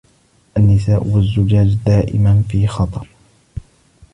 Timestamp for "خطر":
2.67-3.07